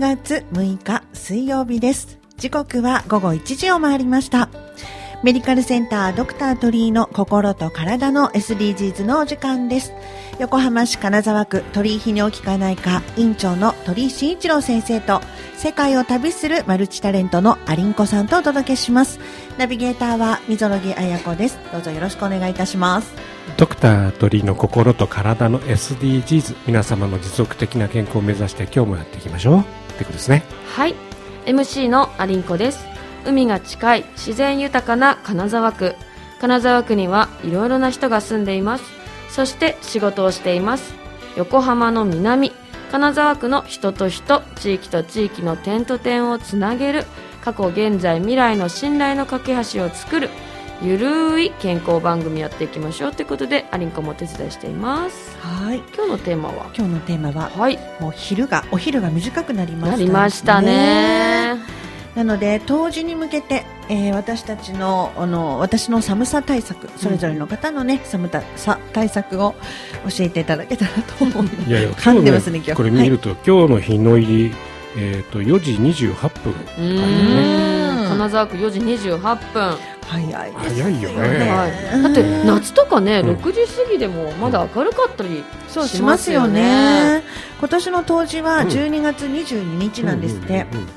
[0.00, 2.18] 2月6日水曜日です。
[2.38, 4.48] 時刻は午後1時を回りました。
[5.22, 9.92] メディカルセンタードクター鳥居の心と体の SDGs のお時間です。
[10.38, 15.20] 横浜市金沢区鳥居泌尿器科内科院長の鳥居慎一郎先生と
[15.58, 19.20] 世界を旅するマルチタレントのアリンコさんとお届けします。
[19.58, 21.58] ナビゲーターは溝呂木彩子です。
[21.72, 23.12] どうぞよろしくお願いいたします。
[23.58, 30.44] ドクター鳥居の心と体の SDGs 皆様の持続的な健康を目指して今日もやっていきましょうってことですね。
[30.74, 30.94] はい。
[31.44, 32.86] MC のアリンコです。
[33.26, 35.94] 海が近い自然豊かな金沢区。
[36.40, 38.84] 金沢区にはいろいろな人が住んでいます。
[39.28, 40.94] そして仕事をしています。
[41.36, 42.52] 横浜の南
[42.90, 47.04] 金沢区の人と人地域と地域の点と点をつなげる
[47.44, 50.28] 過去現在未来の信頼の架け橋を作る
[50.82, 55.36] ゆるい健康番組やっていきましょうということでアリンコもお手伝いしています。
[55.38, 55.82] はい。
[55.94, 56.70] 今日のテーマは？
[56.74, 57.78] 今日のテーマは、はい。
[58.00, 61.56] もう昼が、お昼が短くなりました、なりましたね。
[62.14, 69.54] なので、冬至に向けて、えー私たちの、あの、私の寒さ対策、それぞれの方のね、寒さ対策を
[70.08, 71.44] 教えていただけたらと思う。
[71.68, 72.72] いやいや噛んでますね、今日。
[72.74, 74.54] これ見ると、今日の日の入り、
[74.96, 81.50] えー、と4時28分うーん金沢区4時28分、はい、早い早いよね。
[81.50, 83.30] はい、だって夏とかね、うん。
[83.36, 87.18] 6時過ぎでもまだ明るかったりそうしますすよね。
[87.20, 87.22] ね。
[87.58, 88.68] 今年の冬至はうん。
[88.68, 90.66] 12月22日なんですって。
[90.72, 90.78] うん。
[90.78, 90.84] うん。
[90.84, 90.88] うん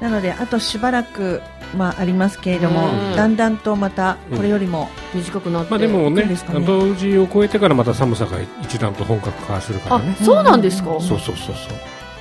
[0.00, 1.40] なので、あとしばらく、
[1.76, 3.16] まあ、ありますけれども、うん。
[3.16, 6.22] だんだんとまた、これよりも、短くなって、まあでもね。
[6.22, 11.00] いいですかね冬至を超えてからまた寒さが一段と本格化するからあねそうなんですか、うん。
[11.00, 11.54] そうそうそう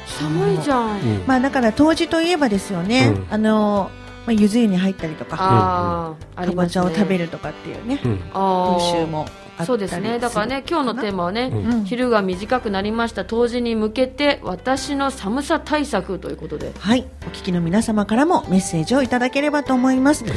[0.06, 1.24] 寒いじゃん、そう、うん。
[1.28, 3.28] まあ、だから冬至といえばですよね、うん。
[3.30, 3.92] あの、
[4.26, 9.26] まあ、ゆず湯に入ったりとか、かぼちゃを食べるとかっていうね、風習も
[9.66, 10.20] そうですね。
[10.20, 11.66] だからね今日のテーマはね、うん。
[11.66, 20.24] うん昼が短くなりました冬至に向けて私の寒さ対策ということではい、お聞きの皆様からもメッセージをいただければと思います。
[20.24, 20.32] ね。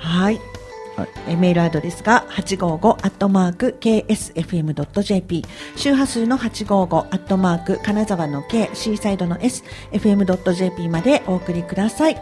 [0.00, 0.40] はい。
[0.96, 1.08] はい。
[1.28, 5.44] えメールアドレスが855アットマーク ksfm.jp
[5.76, 9.62] 周波数の855アットマーク金沢の K シーサイドの S
[9.92, 12.20] fm.jp までお送りください。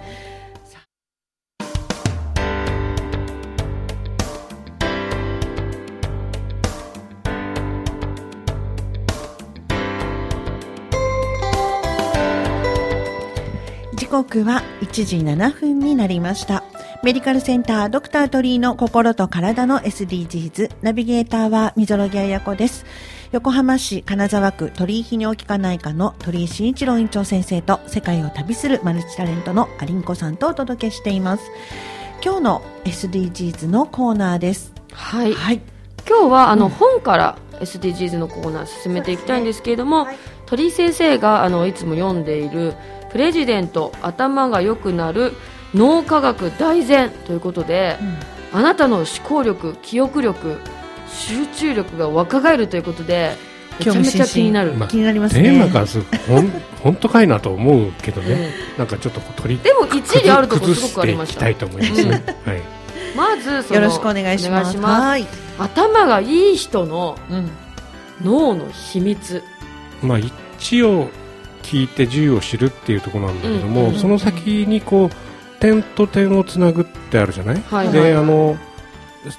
[14.24, 16.64] 刻は1時7分になりました。
[17.02, 22.86] メディカルセンタードクター鳥居の心と体の SDGs ナビゲーターは溝呂木彩子です。
[23.32, 31.44] 横浜市金沢区鳥居泌尿器科内科の鳥居慎一郎院長先生と世界を旅するマルチタレントのアリンコさんとお届けしています。
[32.24, 34.72] 今日の SDGs のコーナーです。
[34.92, 35.60] はいはい。
[36.08, 40.16] 今日はあの、うん本から SDGs のコーナー進めていきたいんですけれども、はい
[40.46, 42.74] 鳥居先生があのいつも読んでいる
[43.16, 45.32] 「プレジデント頭が良くなる
[45.74, 47.96] 脳科学大全」ということで、
[48.52, 50.58] あなたの思考力記憶力
[51.08, 53.38] 集中力が若返るということで
[53.78, 55.44] めちゃめちゃ気になる、まあ気になりますね。
[55.44, 56.02] テーマからす
[56.82, 61.46] 本当かいなと思うけどね、なんかちょっと取りでも一理あるところすごくありました。
[61.46, 61.56] ね、
[62.44, 62.62] はい。
[63.16, 64.62] まずそのよろしくお願いします。
[64.62, 65.02] お願いします。
[65.02, 65.26] はい。
[65.58, 67.50] 頭がいい人のうん。
[68.22, 69.42] 脳の秘密。
[70.02, 71.08] まあ一を
[71.66, 75.10] 聞いて10を知るっていうところなんだけども、うんうんその先にこう
[75.60, 78.14] 点と点をつなぐってあるじゃない、はいで、はい。
[78.14, 78.56] あの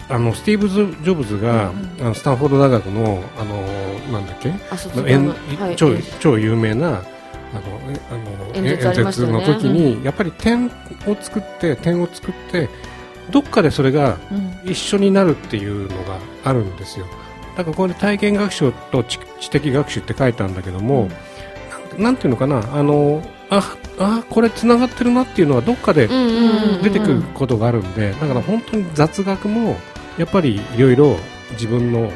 [0.09, 1.71] あのスティーブ・ジョブズが、
[2.01, 3.61] あのスタンフォード大学のあの
[4.11, 4.51] なんだっけ？
[4.69, 5.75] あ卒業演のはい。
[5.75, 7.03] 超超有名なあの
[7.89, 9.31] えあの演説ね。
[9.31, 10.71] の時に、やっぱり点を
[11.21, 12.69] 作って点を作って
[13.31, 14.35] どっかでそれがう
[14.67, 14.69] ん。
[14.69, 17.05] 一緒になるっていうのがあるんですよ。
[17.55, 21.09] だからこれ体験学習と知知的学習って書いたんだけども、
[21.97, 26.07] なんていうのかなあのああこれつながってるなっていうのはどっかで
[26.83, 29.77] 出てくることがあるんで、だから本当に雑学も
[30.17, 31.17] やっぱりいろいろ
[31.51, 32.11] 自分の、うん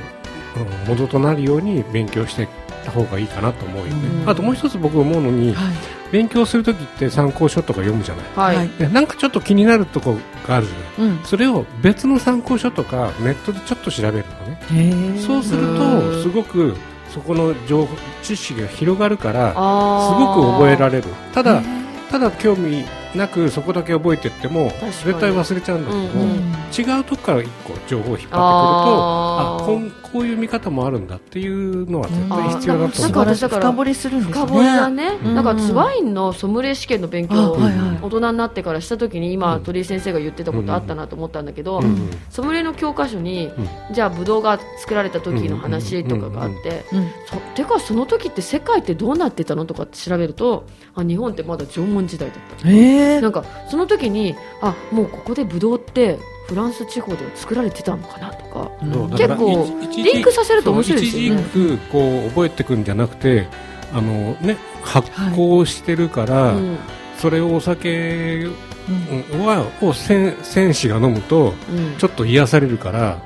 [0.86, 2.48] 元となるように勉強していっ
[2.84, 4.30] た方がいいかなと思うよね、うん。
[4.30, 5.74] あともう一つ僕思うのにはい。
[6.12, 8.58] 勉強するときって参考書とか読むじゃない。
[8.58, 11.10] はい、なんかちょっと気になるとこがあるじゃない。
[11.12, 11.24] うん。
[11.24, 15.18] それを別の参考書とかネットでちょっと調べるのね。
[15.22, 16.76] そうするうとんすごく
[17.14, 21.10] そこの情報知識が広がるからすあごく覚えられれる。
[21.34, 21.62] ただ
[22.10, 22.84] ただ興味
[23.16, 26.38] なくそこだけ覚えてっても絶対忘れちゃうんだけども、うんうん。
[26.78, 34.34] 違うとこから一個情報を引っ張ってくるとあこんこういう見方もあるんだっていうのは絶対必要だとなんか思う私だから深掘りするんですね。
[34.34, 35.36] 深掘りだね、うん。
[35.36, 37.58] なんかツワインのソムリエ試験の勉強を
[38.02, 39.64] 大人になってからした時に今、うん。
[39.64, 43.94] 鳥居先生が言ってたことあったなと思ったんだけど、うんうんソムリエの教科書に、うん。
[43.94, 46.84] じゃあブドウが作られた時の話とかがあって、
[47.56, 50.66] てかその時って世界ってどうなってたのとかって調べると
[50.96, 52.70] あ日本ってまだ縄文時代だった。
[52.70, 56.20] ええなんかその時にあもうここでブドウって
[56.52, 58.70] フランス地方では作られてたのかなとか。
[58.92, 61.46] そうだから結構一時リンクさせると面白いですよね。
[61.50, 63.48] 一こう覚えていくんじゃなくて
[63.94, 66.78] あの、ね、発酵してるから、うん。
[67.18, 68.50] それをお酒
[69.46, 71.98] はを戦戦士が飲むとうん。
[71.98, 73.18] ちょっと癒されるから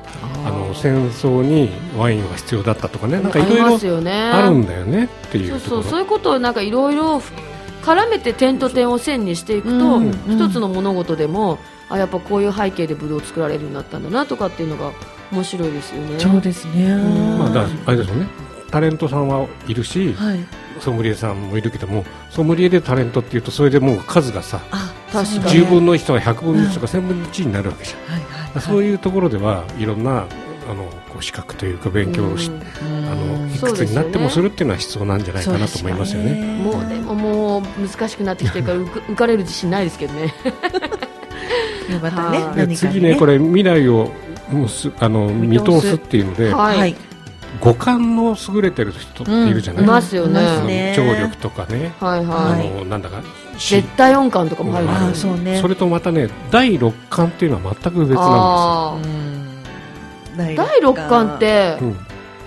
[0.46, 3.20] あの戦争にワインが必要だったとかね。
[3.20, 4.12] なんかいありろいろますよね。
[4.12, 5.82] あるんだよねっていそううところ。
[5.82, 7.24] そうそういうことをなんかいろいろ
[7.82, 10.12] 絡めて点と点を線にしていくと、うん。
[10.28, 11.58] 一つの物事でも
[11.90, 14.92] あやっぱこういう背景でブドウを作られるようになったんだなとかっていうのが
[15.32, 16.20] 面白いですよね。
[16.20, 16.96] そうですね。
[16.96, 18.28] んまあ、だあれですよね
[18.72, 20.40] タレントさんはいるし、はい。
[20.80, 28.62] ソムリエさんもいるけどもソムリエでタレントっていうとそれでもう数がさあ、確かに10分の1とか100分の1とか1000分の1になるわけじゃん、はいはい。
[28.62, 30.28] そういうところではいろんな
[30.70, 32.62] あのこう資格というか勉強をし、うん
[33.06, 36.58] あのいくつになってもするっていうのは必要なんじゃないかなと思いますよね。
[36.58, 40.34] もうでももう難しくなってきてるから浮かれる自信ないですけどね。
[41.90, 44.12] でまたね次ねこれ未来を
[44.50, 46.96] むすあの見見通すっていうので、はい、はい。
[47.62, 50.42] 五感の優れてる人っているじゃない、いますよね。
[50.42, 52.70] いますね聴力とかね、はいあはい。
[52.70, 53.22] のなんだか
[53.58, 55.60] し絶対音感とかも入るんああ、ですよそうね。
[55.62, 59.64] それとまたね第六感っていうのは全く別なあーうん。
[60.38, 61.80] 第第六感っ、て、ん。
[61.80, 61.94] ですよ、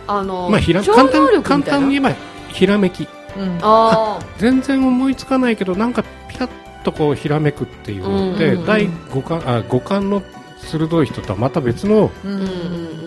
[0.08, 2.14] あの、うんまあ、ひら簡単簡単に言えば
[2.48, 3.08] ひらめき。
[3.36, 3.58] うん。
[3.62, 6.50] あ全然思いつかないけどなんかピラッ
[6.84, 8.66] とこうひらめくっていうので、うんうんうん。
[8.66, 10.22] 第五感あ五感の
[10.58, 12.44] 鋭い人とはまた別のうんうんう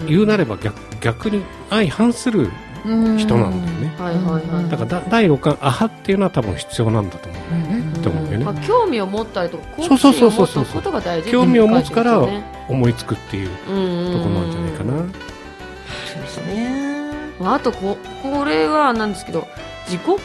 [0.04, 2.50] ん、言うなれば逆逆に相反する
[2.86, 3.96] うん人なんだよね。
[4.00, 4.70] はいはいはい。
[4.70, 10.66] だからだ第六感アハっていうのは多分必要なんだと思うんだよね、って思うよね、まあ、興味を持ったりとか好奇そうそう心を持そうそう。
[10.66, 12.28] つことが大事興味を持つから
[12.68, 16.92] 思いつくっていうところなんじゃないかな、そうですね。
[17.40, 19.48] まああとここれはなんですけど
[19.86, 20.18] 自己肯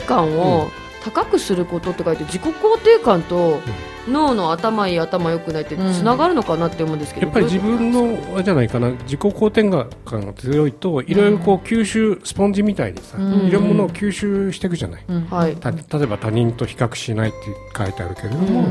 [0.00, 0.70] 定感を
[1.04, 2.52] 高くすることって書いて自己肯
[2.84, 3.60] 定感と
[4.08, 9.70] 脳の頭いい頭良くないってつながるのかなって思うんですけど、やっぱり自分のじゃないかな自己肯定
[10.04, 13.46] 感が強いといろいろこう吸収スポンジみたいにさ、うん。
[13.46, 15.26] いろんなものを吸収していくじゃない、うん。
[15.26, 15.56] はい。
[15.56, 17.38] た例えば他人と比較しないって
[17.76, 18.68] 書いてあるけれども、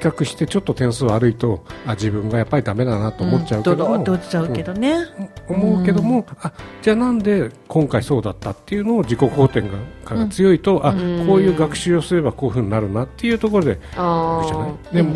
[0.00, 5.06] 較してちょっと点数悪いとあ自分がやっぱりダメだなと思っちゃうけども、ドロッと落ちちゃうけどね。
[5.48, 6.52] 思うけども、あ
[6.82, 9.62] じゃあなんで今回そうだったっていうのを自己肯定
[10.04, 11.26] 感が強いと、あうん。
[11.26, 15.12] こういう学習をすればこういうふうになるなっていうところであでも、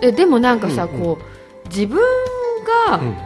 [0.00, 0.08] うん。
[0.08, 1.00] えでもなんかさ、うんうん。
[1.00, 1.98] こう自分
[2.88, 3.16] がうん。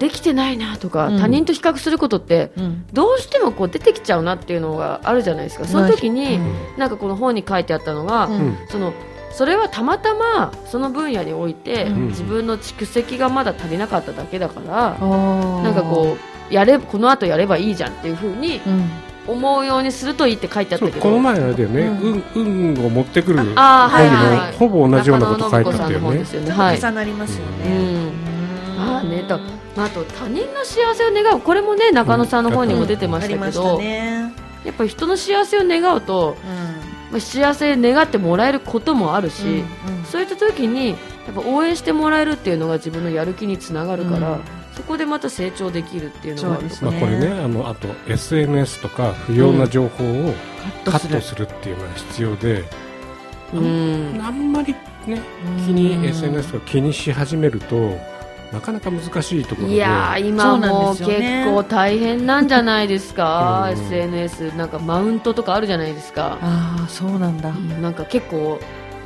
[0.00, 1.20] できてないなとか、うん。
[1.20, 2.86] 他人と比較することってうん。
[2.92, 5.66] どうしてもこう出てきちゃうなっていうのがあるじゃないですか。
[5.66, 6.54] その時に、うん。
[6.78, 8.32] なんかこの本に書いてあったのが、うん。
[8.32, 8.56] うん。
[8.70, 8.94] その
[9.30, 12.08] それはたまたまその分野において、うん。
[12.08, 16.16] 自分の蓄積がまだ足りなかっただけだから、ななんかこ
[16.50, 21.00] うやれこの後やればいいじゃんっていう風にうん、思うようにするといいって書いてあったけど。
[21.00, 22.24] この前あれだよね、うん。
[22.34, 26.00] 運運を持ってくる本にも、はいほぼ同じようなこと書いてあったよね。
[26.00, 26.46] 中野信子さんの本ですよね。
[26.46, 26.80] ちょっはい。
[26.80, 28.04] と重なりますようね。
[28.06, 28.12] ん。
[28.78, 29.38] あーねだ
[29.76, 31.40] まあ、あと他人の幸せを願う。
[31.40, 34.32] これもね中野さんの本にも出てまししたけど、たね。
[34.64, 36.36] やっぱり人の幸せを願うと、
[37.10, 40.94] まあ、幸せ願ってもらえることもあるし、うんそういった時にや
[41.30, 44.40] っぱ応援してもらえるっていうのが自分のやる気につながるから、うん。
[44.74, 46.74] そこでまた成長できるっていうのがあるとか。
[46.74, 50.34] そうですまあ、これねあのあと SNS とか不要な情報を
[50.84, 52.64] カカットするっていうのは必要で、
[53.54, 54.20] うん。
[54.20, 54.74] あんまり
[55.06, 55.20] ね
[55.64, 57.98] 気に SNS とか気にし始めると
[58.52, 59.74] なかなか難しいところで。
[59.74, 61.10] いやー今もう結
[61.44, 63.78] 構大変なんじゃないですか、うん。
[63.78, 67.52] SNS なんかマウントとかあるじゃないですか、ああそうなんだ。
[67.52, 68.60] なんか結構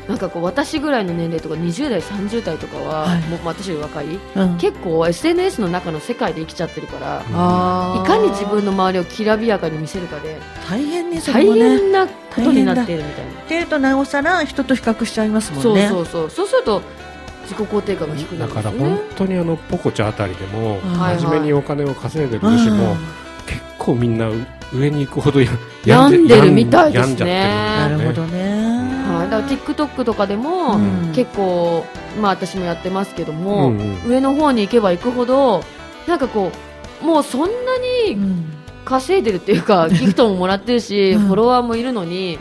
[0.09, 3.21] なんかこう私ぐらいの年齢とか20代30代とかは、はい。
[3.23, 4.59] もう私より若いうん。
[4.59, 11.77] 結構 SNS の中の世界で生きちゃってるから、あーいかに自分の周りをきらびやかに見せるかで大変ねそ大れもね。
[11.77, 15.89] っ変なことになっているみたいな、ていうとなおさら人と比較しちゃいますもそうんね。
[15.89, 16.31] そうそう。
[16.31, 16.83] そうすると
[17.55, 22.59] 自己肯定感が低くなだからるんですよね本当にあのポコチャあたりでもはい真面目にお金を稼いでるうん。
[22.59, 22.97] 主も
[23.47, 24.29] 結構みんな
[24.73, 25.51] 上に行くほどや
[25.87, 27.45] 病んでるみたいですね。
[27.79, 28.75] なるほどね。
[29.07, 31.13] はい、だから TikTok とかでも、うん。
[31.15, 31.85] 結構、
[32.21, 34.11] まあ、私もやってますけども、うんうん。
[34.11, 35.63] 上の方に行けば行くほど
[36.09, 36.51] なんかこ
[37.03, 37.47] うもうそんな
[38.09, 38.45] にうん。
[38.85, 41.27] 稼いでるっていうか ギフトももらってるし、うん。
[41.27, 42.39] フォロワーもいるのに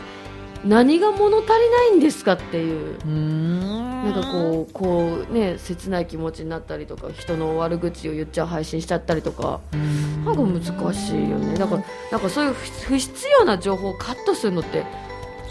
[0.64, 1.48] 何が物足り
[1.92, 2.96] ないんですかっていう。
[3.06, 10.24] うーんなんかこうこうね切ない気持ちになったりとか人の悪口を言っちゃう配信しちゃったりとかうん。
[10.24, 11.58] なんか難しいよね。
[11.58, 11.82] だから
[12.12, 14.84] なんかそういう不不必要な情報をカットするのって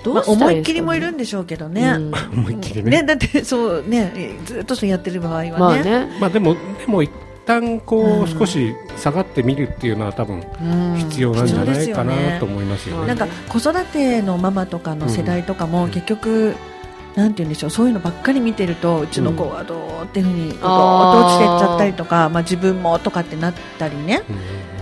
[0.03, 0.74] どまあうしたらいいんですか、ね？
[0.74, 1.88] 思いっきりもいるんでしょうけどね。
[1.88, 2.12] うん。
[2.33, 3.01] 思いっきりね。
[3.01, 5.51] ね、だってそうねずっとそうやってる場合はね。
[5.51, 6.17] まあね。
[6.19, 7.12] まあでもでも一
[7.45, 8.24] 旦こうん。
[8.24, 10.98] う少し下がってみるっていうのは多分うん。
[10.98, 13.13] 必要なんじゃないかなと必思いますようんね。
[13.13, 13.25] 要ですよね。
[13.25, 16.55] なんか子育てのママとかの世代とかも結局、
[17.15, 24.74] なんて言うんでしょうそういうのばっかり見てるとうちの子はどうっていうふうに落ちてっちゃったりとか、まあ、自分もとかってなったりね、うん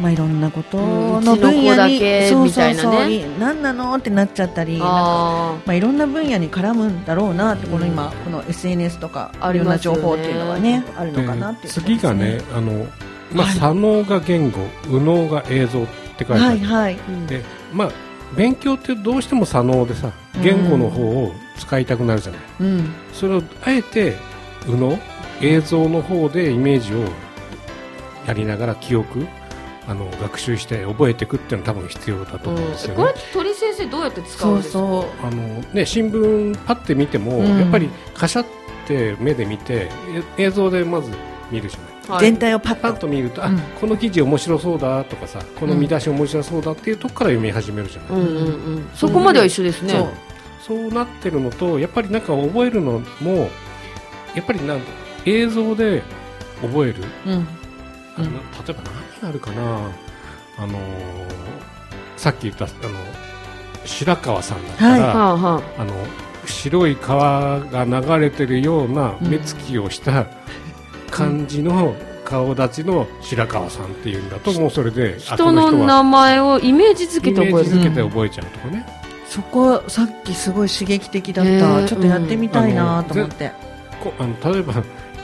[0.00, 7.92] まあ、いろんなことうんの分野に、うちの子だけそうそうそうい何なのってなっちゃったりまあ、いろんな分野に絡むんだろうなって、このうん。
[7.92, 12.86] 今この SNS とかあいろんな情報っていうのはねあるのかなっていう、で次がね、あの
[13.32, 13.54] まあ、はい。
[13.56, 16.98] 左脳が言語、右脳が映像って書いてある、はいはい。
[17.26, 17.90] でまあ、
[18.36, 22.94] 勉強ってどうしても左脳でさ言語の方を使いたくなるじゃない、うん。
[23.12, 24.16] それをあえて
[24.66, 24.98] 右脳
[25.40, 27.04] 映像の方でイメージを
[28.26, 29.26] やりながら記憶
[29.88, 32.96] あの学習して覚えていくっていうのは多分必要だと思うんですよね。
[32.96, 34.72] これ鳥先生どうやって使うんですか？
[34.78, 37.58] そうそあのね、新聞パッて見ても、うん。
[37.58, 38.46] やっぱりカシャっ
[38.86, 39.88] て目で見て
[40.38, 41.10] え映像でまず
[41.50, 41.89] 見るじゃない。
[42.18, 43.58] 全体をパッパッとと見ると、うん。
[43.58, 48.50] あこの記事面白そうだとかさこの見出し面白そうだっていうとこから読み始めるじゃない、うんうんう
[48.80, 48.88] ん。
[48.94, 49.94] そこまでは一緒ですね。
[50.60, 50.92] そう。
[50.92, 53.48] なってるのとやっぱりなんか覚えるのも
[54.34, 54.80] やっぱりなん
[55.26, 56.02] 映像で
[56.62, 57.48] 覚える、うん。
[58.16, 58.30] あの例
[58.68, 59.62] えば何があるかな。
[60.58, 60.80] あのー
[62.16, 62.74] さっき言ったあの
[63.86, 65.00] 白川さんだったら、はい。
[65.00, 65.94] はあはあの
[66.44, 70.26] 白い川が流れてるような目つきをした
[71.10, 77.70] 感じの顔立ちの白川さんっていうんだともうそれであ人の名前をイメージ付イけて覚える。
[77.70, 78.86] メージ付けて覚えちゃうとかね、
[79.26, 83.52] そこさっきすごい刺激的だった、へーちょっとやってみたいなと思って、
[84.02, 84.74] こあの例えば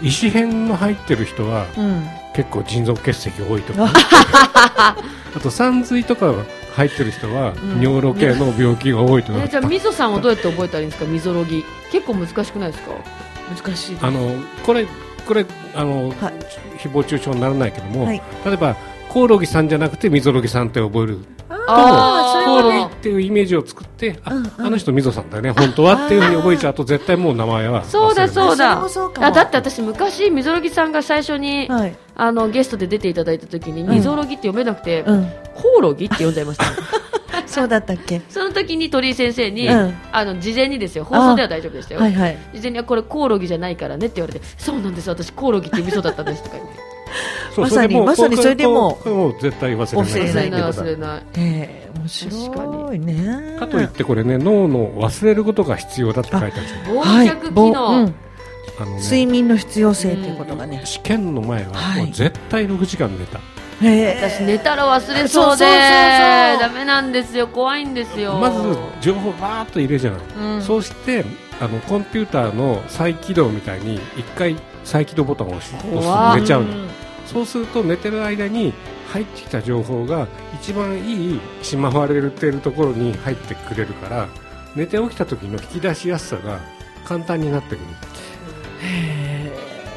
[0.03, 2.07] 石片の入ってる人はうん。
[2.35, 3.89] 結構腎臓結石多いとか
[4.77, 4.95] あ
[5.43, 6.35] と山髄とか
[6.75, 7.81] 入ってる人はん。
[7.83, 11.65] 尿路系の病気が多いとか、えじゃあみぞさんをどうやって覚えたらいいんですかみぞろぎ。
[11.91, 12.91] 結構難しくないですか？
[13.65, 14.05] 難しいです。
[14.05, 14.33] あの
[14.67, 14.87] これ
[15.27, 16.15] これあの、はい。
[16.79, 18.23] 誹謗中傷にならないけども、はい。
[18.45, 18.77] 例えば
[19.09, 21.19] コオロギさんじゃなくてみぞろぎさんって覚える。
[21.69, 24.53] あーコオロギっていうイメージを作って、あうんうん。
[24.59, 28.89] あの人みぞさんだよね本当はっていうふうに覚えちゃうと絶対もう名前はそうだそうだ。
[28.89, 31.97] そあだって私昔みぞろぎさんが最初に、はい。
[32.15, 33.91] あのゲストで出ていただいた時にん。
[33.91, 35.31] みぞろぎって読めなくて、うん。
[35.55, 36.65] コオロギって読んじゃいました
[37.47, 38.21] そうだったっけ？
[38.29, 39.95] その時に鳥居先生に、うん。
[40.13, 41.05] あの事前にですよ。
[41.05, 42.39] 放送では大丈夫でしたよ、はいはい。
[42.55, 46.97] 事前にはこれコオロギじゃないからねって言われてそうなんです私コオロギって読みそうだったんですとか言って。
[47.57, 48.99] まさにそれでもうまさにそれでも。
[49.05, 50.13] もう絶対忘れない。
[50.13, 50.63] 忘れない。
[50.63, 53.57] 忘れないええ面白いね。
[53.59, 56.53] かといってこれね脳の忘れることが必要だって書いてある。
[56.53, 58.15] んですよ忘却機ぼ能、うん。
[58.79, 59.03] あのね。
[59.03, 62.03] 睡眠の必要性ということがね、試験の前ははい。
[62.05, 63.41] もう絶対6時間寝た、
[63.79, 65.67] 私寝たら忘れそうでそうそうそうそう。
[65.67, 67.47] ダメなんですよ。
[67.47, 68.39] 怖いんですよ。
[68.39, 70.63] まず情報バーっと入れるじゃない、うん。
[70.63, 71.25] そうして
[71.61, 76.89] あのコンピューターの再起動みたいに一回再起動ボタンを押す寝ちゃうの、ん
[77.27, 78.73] そうすると寝てる間に
[79.13, 84.29] 入ってきた情報が一番いいしまわれてるところに入ってくれるから
[84.77, 86.61] 寝て起きた時の引き出しやすさが
[87.05, 87.85] 簡単になってくる、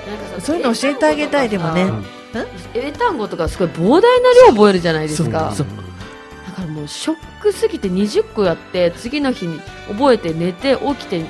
[0.08, 1.84] なんかさそういうの教えてあげたいでもね。
[1.84, 2.19] うん
[2.74, 4.08] 英単語とかすごい膨大な
[4.48, 5.54] 量覚えるじゃないですか。
[5.56, 11.24] だからもうショックすぎて20個やって次の日に覚えて寝て起きて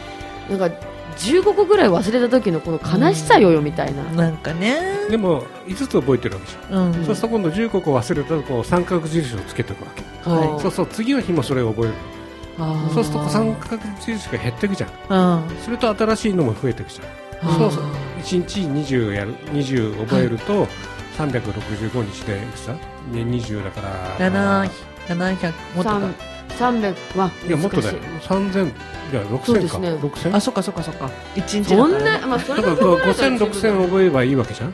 [0.49, 0.75] なんか
[1.17, 5.07] 15個ぐらい忘れた時のこの悲しさよよみたいな、なんかね。
[5.09, 6.93] でも5つ覚えてるわけじゃん、うん。
[7.05, 10.49] そうすると今度15個忘れたらこう三角印をつけておくわけ、はい。
[10.49, 11.93] うんそうそう次の日もそれを覚える。
[12.93, 14.89] そうすると三角印が減っていくじゃん。
[15.41, 15.57] うん。
[15.59, 17.07] それと新しいのも増えていくじゃん
[17.41, 17.83] そうそう。
[18.21, 20.67] 1日20やる20覚えると、
[21.17, 22.79] 365日でいくつだ、ね、
[23.13, 24.29] 20だから。
[24.29, 24.69] 七
[25.07, 25.99] 700もっとか。
[26.57, 27.97] 三300はいやもっとだよ。
[28.21, 29.89] 3000いや6000か、そうですね。
[29.93, 31.09] 6000あそっかそっかそっか。
[31.35, 34.69] 一日そんだからな、まあ、それだからが5000、6000覚えればいいわけじゃん？
[34.69, 34.73] う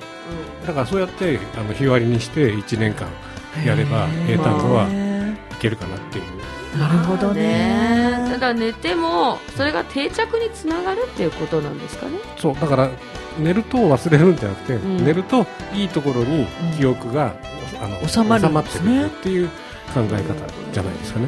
[0.65, 3.07] だからそうやってあの日割りにして1年間
[3.65, 6.25] やれば英単語はへいけるかなっていう。
[6.75, 8.27] んなるほどね。
[8.29, 12.19] ただ寝てもそれが定着につながるっていうことなんですかね。
[12.37, 12.89] そうだから
[13.39, 15.05] 寝ると忘れるんじゃなくて、ん。
[15.05, 16.45] 寝るといいところに
[16.77, 17.35] 記憶が、
[17.81, 19.49] あの収まるんまってるっていう
[19.93, 20.33] 考え方
[20.71, 21.27] じゃないですかね。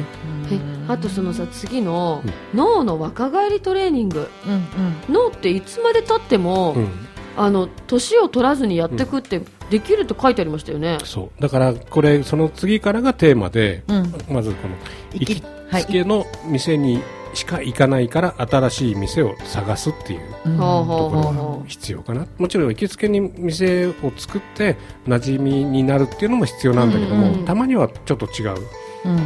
[0.50, 2.58] えあとそのさ次のうん。
[2.58, 4.28] 脳の若返りトレーニング。
[4.46, 4.62] うんうん。
[5.08, 6.88] 脳っていつまでたっても、うん、
[7.36, 11.42] あの年を取らずにやっていくってできると書いてありましたよね、そう。
[11.42, 14.14] だからこれその次からがテーマで、うん。
[14.30, 14.74] まずこの
[15.12, 17.02] 行きつけの店に
[17.34, 22.26] しか行かないから新しい店を探すっていうところが必要かな。
[22.38, 28.56] もちろん行きつけに店を作って馴染みになるっていうのも必要なんだけども、うんうんたまにはちょっと違う、
[29.04, 29.16] うん。
[29.16, 29.20] う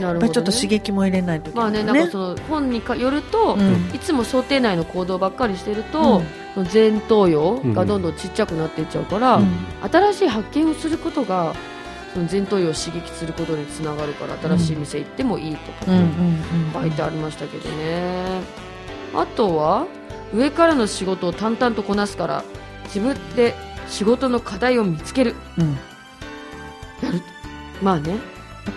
[0.00, 3.90] なるほど、ね、ちょっと刺激も入れないとまあねなんかその本にかよると、うん。
[3.94, 6.22] いつも想定内の行動ばっかりしてると、
[6.54, 9.48] その前頭葉がどんどんちっちゃくなっていっちゃうから、うん。
[9.90, 11.54] 新しい発見をすることが
[12.14, 15.92] その前頭葉を刺激することにつながるから新しい店行ってもいいとか
[16.74, 18.40] 書いてありましたけどね、
[19.14, 19.86] あとは
[20.34, 22.44] 上からの仕事を淡々とこなすから
[22.84, 23.54] 自分で
[23.88, 25.34] 仕事の課題を見つける。
[25.58, 25.76] うん。
[27.82, 28.16] まあね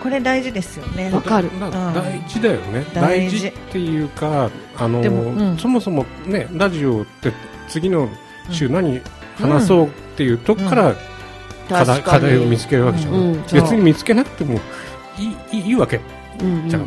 [0.01, 1.11] これ大事ですよね。
[1.11, 1.49] わかる。
[1.59, 2.85] 大事だよね。
[2.93, 3.47] 大事。
[3.47, 7.33] っていうかあの、そもそもねラジオって
[7.67, 8.09] 次の
[8.49, 9.01] 週何
[9.39, 10.95] 話そうっていうとこから
[11.69, 11.85] 課
[12.19, 13.41] 題,、を見つけるわけじゃん、うん。
[13.43, 14.59] 別に見つけなくても
[15.51, 15.99] いいわけ
[16.67, 16.79] じゃ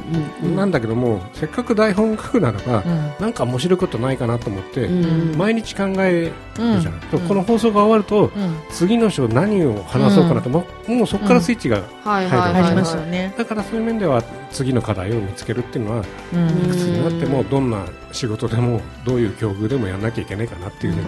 [0.42, 3.12] うんなんだけどもせっかく台本書くならば、うん。
[3.18, 5.38] なんか面白いことないかなと思って、うん。
[5.38, 8.56] 毎日考えうんるじゃん、とこの放送が終わると、うん。
[8.70, 10.92] 次の章何を話そうかなと、もう。
[10.92, 13.34] もうそこからスイッチが、はいはいはい、はい、ありますよね。
[13.36, 16.48] だからそういう面では次の課題を見つけるっていうのはうん。
[16.48, 21.06] いくつになってもどんな仕事でもどういう境遇でもやらなきゃいけないかなっていうふうに。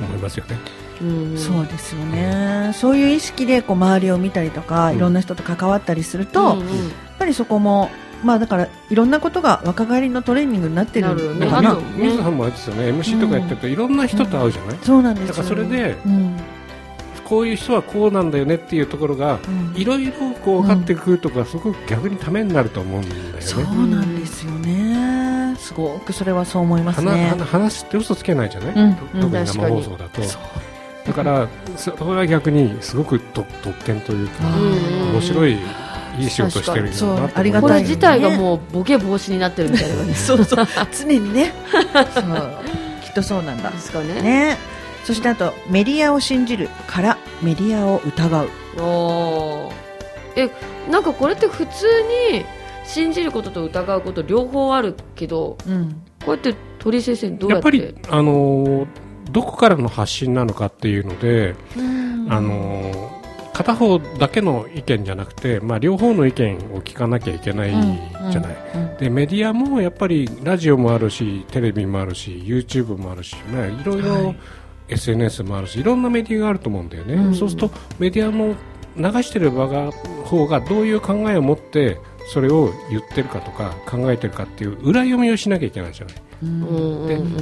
[0.00, 0.58] 思いますよね。
[1.02, 2.72] うんそうですよね。
[2.74, 4.96] そういう意識でこう周りを見たりとかうん。
[4.96, 6.62] いろんな人と関わったりすると、やっうん。
[6.62, 6.92] うん
[7.22, 7.90] ぱりそこも
[8.24, 11.72] まあだからいろんなことが若返りのトレーニングになってるのかな。
[11.72, 11.86] あとね。
[11.98, 12.90] 水野さんもあれですよね。
[12.90, 16.36] MC とかやってるといろんな人と会うじゃない、そうなんですよだからそれでうん。
[17.24, 19.80] こういう人はこうなんだよねっていうところがうん。
[19.80, 20.12] いろいろ
[20.44, 23.40] こう分かってくるとかすごく逆にためになると思うんだよね。
[23.40, 25.56] そうなんですよね。
[25.58, 28.94] すごくそれはそう思います話ね話って嘘つけないじゃない、うん。
[28.94, 30.22] と特に生放送だと
[31.06, 35.58] だからそそれは逆にすごくと特権というかうん面白い
[36.18, 40.66] いい仕事してるよなと思これ自体がもうボケ防止になってるみたいな感じ そうそう。
[40.92, 41.52] 常にね。
[42.14, 42.24] そう。
[43.02, 43.70] きっとそうなんだ。
[43.70, 44.20] ですかね。
[44.20, 44.58] ね。
[45.04, 48.48] そしてあとメディアを信じるからメディアを疑う。
[48.78, 49.72] おー。
[50.36, 50.50] え
[50.90, 51.86] なんかこれって普通
[52.32, 52.44] に
[52.84, 55.96] 信じることと疑うこと両方あるけどうん。
[56.24, 58.86] こうやって鳥居先生どうやっやってぱり、あのー
[59.32, 61.54] どこからの発信なのかっていうので、
[62.28, 67.70] あのー片方だけの意見じゃなくて、まあ、両方の意見を聞かなきゃいけない
[68.30, 68.96] じゃない、うん。
[68.96, 74.36] でメディアもやっぱりラジオもあるしテレビもあるし YouTube もあるし、まあ、いろいろはい。
[74.88, 77.34] SNS もあるしいろんなメディアがあると思うんだよね、うん。
[77.34, 78.56] そうするとメディアの
[78.96, 79.90] 流してる場が
[80.24, 81.98] 方がどういう考えを持って
[82.32, 86.14] それを言ってるかとか考えてるかっていう裏読みをしなきゃいけないじゃない。
[86.14, 86.31] うんうん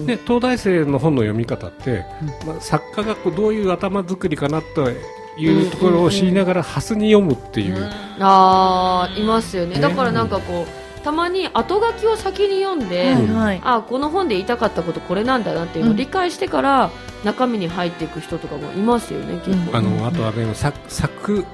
[0.07, 2.05] で東大生の本の読み方って、
[2.47, 4.91] まあ、作家がこうどういう頭作りかなと
[5.39, 9.77] いうところを知りながらハスに読むっていう、あーいますよね。
[9.77, 9.81] ね。
[9.81, 13.61] だからなんかこうたまに後書きを先に読んで、はいはい。
[13.65, 16.91] あこの本で言いたかったことこれなんだなっていうのを理解してから
[17.25, 21.45] 中身に入っていく人とかもいますよね結構、あのあとはね作作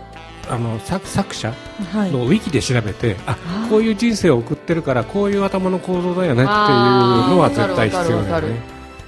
[0.48, 1.52] あの作作者
[1.92, 2.10] はい。
[2.10, 3.70] のウィキで調べて、ああー。
[3.70, 8.60] こういう人生を送ってるからこういう頭の構造だよねっていうのは絶対必要だよね。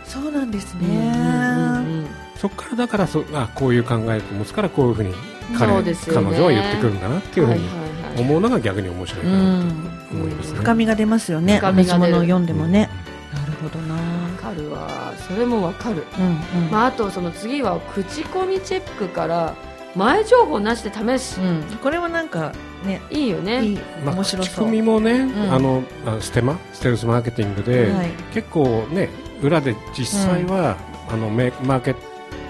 [0.04, 2.06] そうなんですうんうんうんねうん。
[2.36, 5.14] そこからだからそあこういう考えを持つからこういうふうに
[5.58, 5.94] 彼ね。
[6.06, 8.20] 彼女は言ってくるんだなっていうふうにはいはいはい。
[8.22, 9.70] 思うのが逆に面白いかうなとん。
[10.12, 10.58] 思いますね。
[10.58, 11.58] 深みが出ますよね。
[11.58, 12.12] 深同じみが出る。
[12.12, 12.88] ものを読んでもね。
[13.34, 13.94] なるほどな。
[13.94, 14.00] わ
[14.40, 15.12] かるわ。
[15.28, 16.70] それもわかる、うんうん。
[16.70, 19.54] まあ、あとその次は口コミチェックから
[19.94, 21.62] 前情報なしで試す、うん。
[21.82, 22.52] これはなんか
[22.84, 23.64] ねいいよね。
[23.64, 23.78] いい。
[24.04, 24.54] まあ、面白そう。
[24.54, 25.52] 口コミもね、ん。
[25.52, 26.58] あのあステマ？
[26.72, 28.10] ステルスマーケティングで、はい。
[28.32, 29.08] 結構ね
[29.42, 30.76] 裏で実際は、
[31.10, 31.96] あのメマーケッ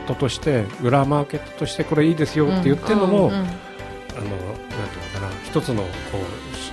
[0.07, 3.57] トとして裏マーケットとしてこれいいですよって言ってるのも、うんあのなんてい
[4.17, 5.89] うのかな一つのこ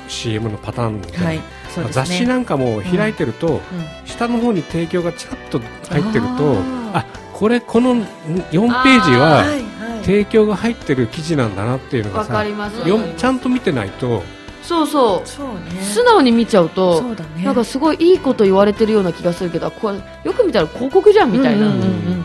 [0.07, 1.39] う CM のパターンで、はい。
[1.69, 2.05] そうですね。
[2.05, 3.61] 雑誌なんかも開いてると、うん。
[4.05, 6.57] 下の方に提供がちらっと入ってると
[6.93, 9.74] ああこれこの4ページははいはい
[10.05, 12.87] 提供が入ってる記事なんだなっていうのがさります。
[12.87, 14.23] よちゃんと見てないと
[14.61, 15.27] そうそう。
[15.27, 15.81] そうね。
[15.81, 17.01] 素直に見ちゃうと
[17.37, 17.43] ね。
[17.43, 21.71] なんかすごいいいこと言われてるような気がするけどこれよく見たら広告じゃんみたいな、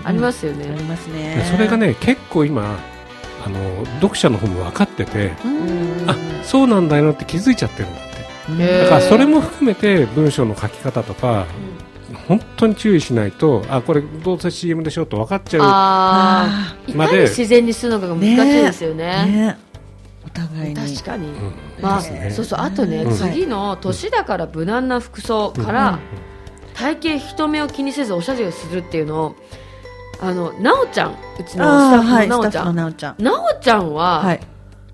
[0.05, 2.79] ありますよありね、ますでねそれがね結構今
[3.45, 6.11] あの読者の方も分かっててうん。
[6.11, 8.85] あそうなんだよって気づいちゃってるんだって。
[8.85, 11.47] だからそれも含めて文章の書き方とか
[12.31, 19.27] 本当に注意しないとあこれどうせ CM でしょと分かっちゃああいかにまで自然にするのかが難しいですようね。
[19.27, 19.59] ね。
[20.25, 20.77] お互いに。
[20.77, 21.53] 確かに、う、うん。
[21.83, 22.61] まあ、そうそう。
[22.61, 23.17] あとね、うん。
[23.17, 25.99] 次の年だから無難な服装から、
[26.75, 29.37] 体型人目を気にせずおしゃれをするっていうのを
[30.21, 31.65] あのなおちゃんうちのスタ
[31.97, 32.75] ッフののなおちゃん。
[32.77, 33.17] なおちゃん。
[33.61, 34.41] ちゃんは、はい。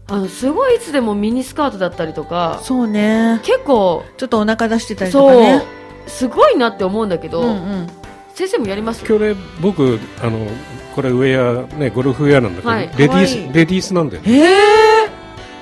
[0.08, 3.40] あのすごいいつでもミニスカートだったりとかそうね。
[3.42, 5.75] 結構ちょっとお腹出してたりとかね
[6.06, 7.86] すごいなって思うんだけど、うんうん。
[8.34, 9.04] 先生もやります？
[9.06, 10.46] 今日ね僕あの
[10.94, 14.32] これウェアねゴルフウェアなんだけど、はいレディースレディースなんだよね。
[14.32, 14.44] え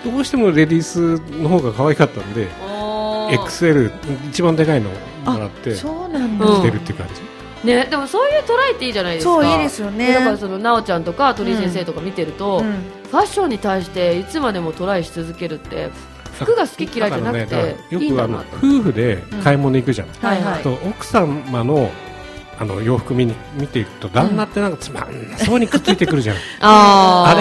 [0.06, 2.48] えどうしてもレディースの方が可愛かったんで
[3.30, 3.90] XL
[4.28, 4.90] 一番でかいの
[5.24, 7.08] もらって着そうなんだ、うんてるっていう感
[7.62, 9.32] じ、ね、でもそういうトライっていいじゃないですか。
[9.32, 10.12] そういいですよね。
[10.12, 12.72] だからその奈緒ちゃんとか鳥居先生とか見てると、うん。
[13.10, 15.88] ファッションに対していつまでもトライし続けるって
[16.34, 20.62] 服が好き嫌いじゃなくていいんだからよくあのだなと夫婦で買い物行くじゃん、はいはい。
[20.62, 21.90] と奥様の
[22.56, 27.34] あの洋服見に見ていくと旦那ってなんかつまんなそうにくっついてくるじゃん、 あ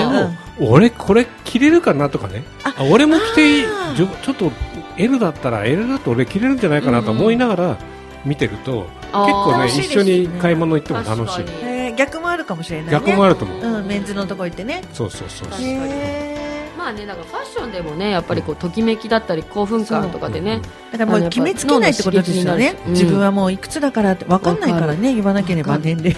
[0.60, 2.44] れを、俺これ着れるかなとかね。
[2.64, 3.66] ああ俺も着ていい。
[3.96, 4.52] ちょっと
[4.98, 7.78] L だったら L だと俺着れるんじゃないかなと思いながら
[8.26, 9.26] 見てると、あー。
[9.26, 11.46] 結構ね楽しいです一緒ねに買い物行っても楽しい。
[11.62, 12.92] えー逆もあるかもしれないね。
[12.92, 14.82] 逆もあると思う、うんメンズのとこ行ってね。
[14.94, 15.74] そうそうそう確かに。
[15.74, 16.43] へ
[16.84, 22.76] まあねだからファッションでもねやっぱりこうときめきだったり興奮感とかでねーだからもう決めつけないってことですよね。
[22.86, 22.92] うん。
[22.92, 26.14] 自分はもういくつだからって分かんないからね言わなければ年齢。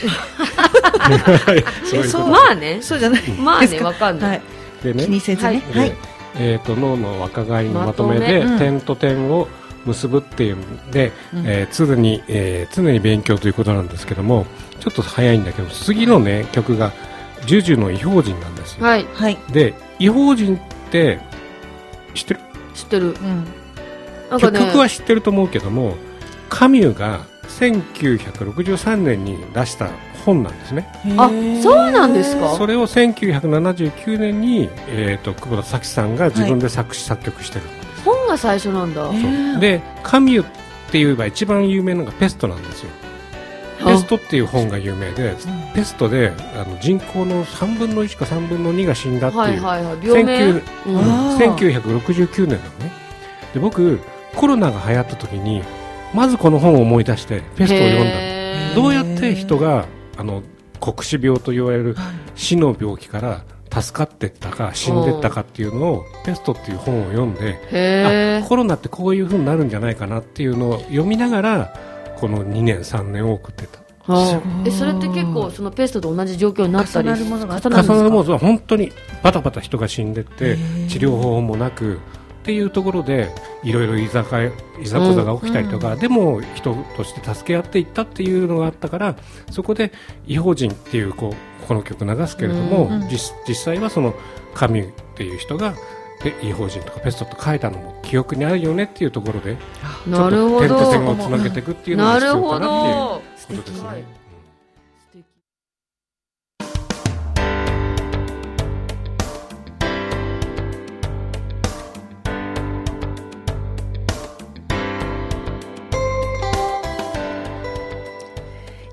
[2.08, 2.78] そうまあね。
[2.80, 3.22] そうじゃない。
[3.32, 3.80] まあですか。
[3.80, 4.42] ねわかんない、はい。
[4.82, 5.04] でね。
[5.04, 5.62] 気にせずね。
[5.72, 5.92] ではい。
[6.38, 8.58] えー、と脳の若返りのまとめで、まうん。
[8.58, 9.48] 点と点を
[9.84, 11.44] 結ぶっていうんで、うん。
[11.46, 14.46] えー常に、えー常に勉強ということなんですけども
[14.80, 16.92] ちょっと早いんだけど次のね曲が
[17.46, 19.06] 「ジュジュの異邦人」なんですよ、はい。
[19.12, 19.36] はい。
[19.52, 20.60] で異邦人っ
[20.90, 21.20] て
[22.14, 22.40] 知ってる？
[22.74, 23.06] 知ってる。
[23.08, 23.44] うん。
[24.30, 24.58] なんかね。
[24.58, 25.96] 曲は知ってると思うけども
[26.48, 29.90] カミュが1963年に出した
[30.24, 30.86] 本なんですね。
[31.16, 31.28] あ
[31.62, 32.54] そうなんですか？
[32.56, 37.64] それを1979年に、えー、と久保田早紀さんが自分で作詞作曲してる、
[38.04, 40.44] 本が最初なんだ、えーでカミュっ
[40.90, 42.90] て言えば一番有名なのがペストなんですよ
[43.84, 45.34] ペストっていう本が有名で
[45.74, 50.06] ペストであの人口の3分の1か3分の2が死んだっていう、はいはいはい。
[50.06, 51.54] 病名、19うんあー。
[51.56, 52.92] 1969年なのね。
[53.54, 54.00] で僕
[54.36, 55.62] コロナが流行った時に
[56.14, 60.42] まずこの本を思い出してペストを読んだどうやって人があの
[60.80, 62.06] 黒死病と言われるはい。
[62.36, 71.74] 死の病気から助かってったか死んでったかっていうのをペストっていう本を読んでへあコロナってこういう風になるんじゃないかなっていうのを読みながら
[72.20, 73.80] この2年3年を送ってた。
[74.06, 80.56] ーえそれって結構そのペストと同じ状況になったり重なるものがあった重なるんですか重なるものは本当にバタバタ人が死んでって
[80.88, 81.98] 治療方法もなくっ
[82.42, 83.30] ていうところで
[83.62, 84.52] いろいろいざかい
[84.82, 89.16] いざこざが起きたりとか、うんでも人として助け合っていったっていうのがあったから
[89.50, 89.92] そこで
[90.26, 93.08] 異邦人っていうこうこの曲流すけれども、うん。
[93.08, 94.14] 実実際はその
[94.54, 95.74] 神っていう人が
[96.22, 99.56] で異邦人とかペストと書いたのも記憶にあるよねっていうところで
[100.06, 104.20] なるほちょっと点と点どをつなげていくっていうのが必要なるほかなっていうどことですはいね。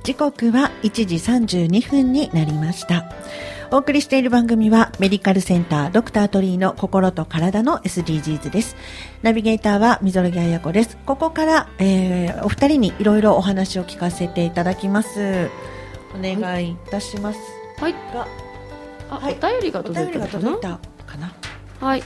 [0.07, 3.11] 時刻は1時32分になりました。
[3.69, 8.75] お送りしている番組はメディカルセンタードクタートリーの心と体の SDGs です。
[9.23, 10.97] ナビゲーターは溝呂木彩子です。
[11.05, 15.49] ここから、えーお二人にいろいろお話を聞かせていただきます。
[16.15, 17.39] お願いいたします。
[17.79, 18.27] はいが
[19.09, 20.39] あ、はいお便りがお届いたのか
[21.17, 21.33] な？
[21.81, 22.03] はい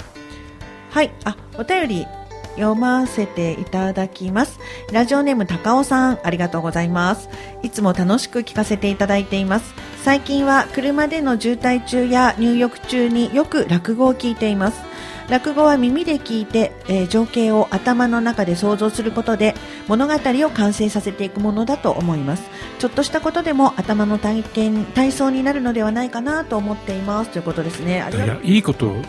[0.90, 1.12] はい。
[1.24, 2.08] あ、お便り
[2.56, 4.60] 読ませていただきます。
[4.92, 7.30] ラジオネーム高尾さん、ありがとうございます。
[7.64, 9.74] いつも楽しく聞かせていただいています。
[10.04, 14.82] 最近は車での渋滞中や入浴中によく落語を聞いています。
[15.30, 19.54] 落語は耳で聞いて、えー情景を頭の中で想像することで
[19.88, 22.50] 物語を完成させていくものだと思います。
[22.80, 27.30] ちょっとしたことでも頭の体験、体操になるのではないかなと思っています。
[27.30, 28.04] ということですね。
[28.12, 29.04] いやいいことうん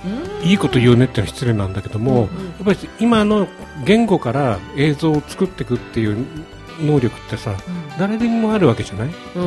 [0.44, 2.28] いいこと言うねってのは失礼なんだけども、やっ
[2.66, 3.48] ぱり今の
[3.86, 6.26] 言語から映像を作っていくっていう
[6.80, 7.54] 能力ってさ
[7.98, 9.10] 誰にもあるわけじゃない？
[9.36, 9.46] うんう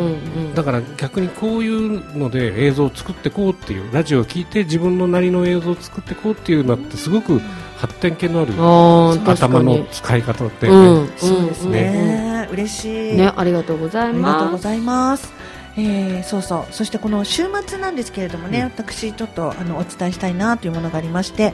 [0.52, 7.40] んだから逆にこういうので映像を作っていこうっていうラジオを聞いて自分のなりの映像を作っていこうっていうのってすごく
[7.78, 8.54] 発展系のある
[9.30, 12.48] 頭のに使い方で、うんそうですうんね。
[12.52, 13.18] 嬉しい。
[13.18, 15.34] ねありがとうございありがとうますございます。
[15.78, 16.74] えー、そうそう。
[16.74, 21.54] そしてこの週末なんですけれどもね、うん私ちょっとあのお伝えしたいなというものがありまして、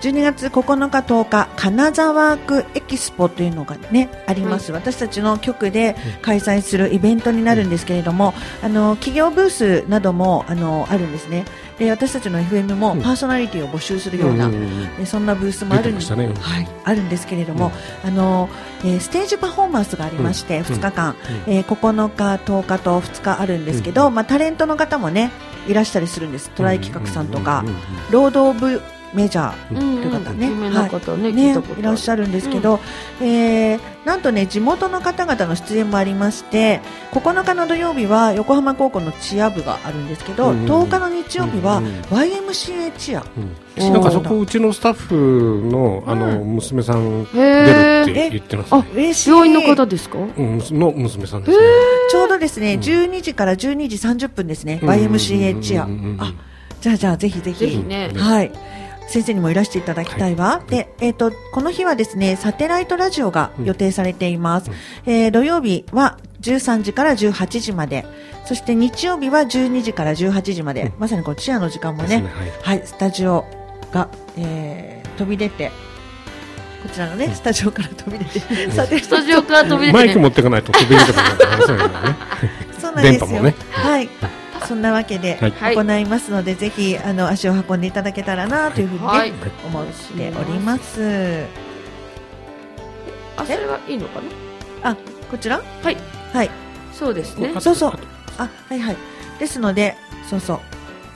[0.00, 4.72] 12月9日10日、金沢区エキスポというのがね、あります。
[4.72, 11.44] 私たちの局で開催するイベントになるんですけれども、あの、企業ブースなども、あの、あるんですね。
[11.78, 13.00] で、私たちの FM もうん。
[13.02, 16.28] パーソナリティを募集するような、んんんでそんなブースもあるん出てましたね。
[16.38, 17.72] はい、あるんですけれども、
[18.04, 18.48] あの
[18.84, 20.64] えーステージパフォーマンスがありまして、うん。
[20.64, 21.52] 2日間、うん。
[21.54, 25.30] えー9日、10日と2日あるんですけど、まあ、タレントの方もね、
[25.66, 26.50] いらしたりするんです。
[26.50, 27.80] トライ企画さんとか、うんうんうん
[28.10, 28.80] ロード・オブ・
[29.14, 29.80] メジャー。
[29.80, 30.02] うん。
[30.02, 30.46] という方ね。
[30.46, 31.34] 有名な方ね、聞い。
[31.34, 31.80] ねたことある。
[31.80, 32.80] いらっしゃるんですけど、
[33.20, 40.64] えーなんとね地元の方々の出演もありまして9日の土曜日は横浜高校のチア部があるんですけど、うん。
[40.64, 43.24] うん10日の日曜日はうんうん YMCA チア、
[43.78, 43.92] うん。
[43.94, 48.88] なんかそこうちのスタッフのあのう娘さん出るって言ってますあね。
[48.94, 49.30] 嬉しい。
[49.30, 50.18] 病院の方ですか？
[50.18, 51.64] うんの娘さんですね。
[52.10, 52.80] ちょうどですね、うん。
[52.80, 56.34] 12時から12時30分ですね、うんうんうんうん YMCA チア、うんうんうんあ
[56.82, 57.58] じゃあじゃあぜひぜひ。
[57.60, 58.10] ぜひね。
[58.14, 58.52] うんはい
[59.08, 64.70] 先生にもいらしていただきたいわ、で、えっとこの日はですねサテライトラジオが予定されています、
[65.06, 68.04] えー土曜日は13時から18時まで。
[68.44, 70.92] そして日曜日は12時から18時まで、うん。
[70.98, 72.28] まさにこのチアの時間もねね
[72.62, 72.78] はい。
[72.78, 73.46] はい、スタジオ
[73.90, 75.70] が、えー飛び出て
[76.82, 78.40] こちらのね、スタジオから飛び出て、
[78.70, 82.16] スタジオから飛び出て、ね、マイク持ってかないと飛び出てこないね。
[82.78, 83.20] そうなんですよ。
[83.20, 83.54] 電波もね。
[83.70, 84.08] はい。
[84.66, 89.32] そんなわけではい行いますので、ぜひあの足を運んでいただけたらなというふうにね、はい
[89.64, 91.44] 思っております。
[93.36, 94.20] あそれはいいのか
[94.82, 94.90] な？
[94.90, 94.96] あ、
[95.30, 95.60] こちら？
[95.82, 95.96] はい
[96.32, 96.50] はい。
[96.92, 97.92] そうですねそうそう
[98.38, 98.96] あ、はいはい。
[99.38, 99.96] ですので、
[100.28, 100.60] そうそう。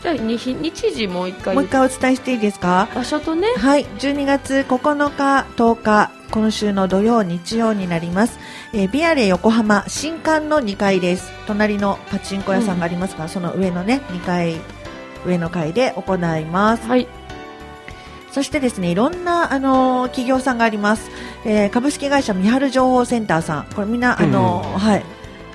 [0.02, 2.88] じゃあに日日時もう一回もう一回お伝えしていいですか？
[2.94, 8.38] 場所とねはい、12月9日、10日、今週の土曜、日曜になります。
[8.72, 11.32] えービアレ横浜新館の2階です。
[11.46, 14.56] 隣のパチンコ屋さんがありますから、その上のね、2階、
[15.26, 16.86] 上の階で行います。
[16.86, 17.08] はい
[18.30, 21.10] そしてですね、いろんな、あのー企業さんがあります。
[21.44, 23.66] えー株式会社三春情報センターさん。
[23.74, 25.04] これみんな、あのーうんはい。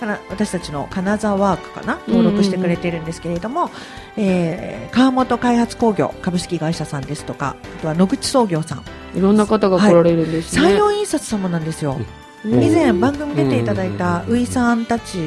[0.03, 3.69] かな私たちの金沢ワークかな登録してくれてるんですけれども、
[4.17, 8.83] えー川本開発工業株式会社さんですとか、あとは野口創業さん、
[9.17, 11.97] いろんな方が来られるんですね、山陽印刷様なんですよ。
[11.97, 12.05] うん
[12.45, 15.17] 以前番組出ていただいたういさんたち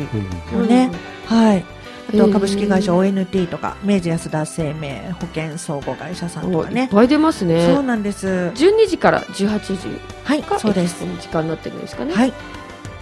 [0.52, 0.90] うんのね、
[1.24, 1.64] はい。
[2.10, 6.82] あと株式会社 ONT とか、明治安田生命保険総合会社さんとかね。
[6.82, 8.26] おいっぱい出ますそうねなんです。
[8.54, 9.78] 12時から18時
[10.24, 11.04] はいが、そうです。
[11.22, 12.32] 時間になってるんですかねはい。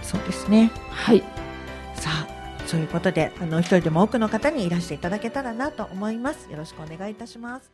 [0.01, 0.71] そうですね。
[0.89, 1.21] はい
[1.95, 2.27] さあ、
[2.67, 6.49] そういうことで、あの、一人でも多くの方にいらしていただけたらなと思います。
[6.51, 7.71] よろしくお願いいたします。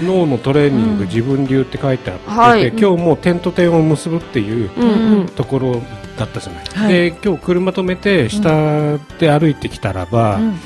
[0.02, 1.08] 脳のトレーニング、うん。
[1.08, 2.70] 自分流って書いてあって、はい。
[2.70, 5.26] で今日も点と点を結ぶっていううんうん。
[5.28, 5.80] ところ
[6.18, 6.92] だったじゃない、はい。
[6.92, 10.56] で今日車止めて下で歩いてきたらば、うんうん。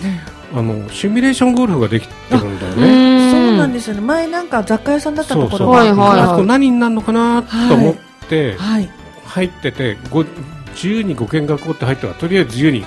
[0.57, 3.14] あのシミュレーションゴルフができてるんだようね。
[3.45, 4.01] んそうなんですよね。
[4.01, 6.03] 前なんか雑貨屋さんだったところはいが。
[6.03, 6.21] はい。
[6.21, 7.95] あそこ何になるのかなと思っ
[8.29, 8.89] てはい。
[9.27, 10.25] 入ってて、ご
[10.75, 12.85] 自由にご見学をって入ったらとりあえず自由に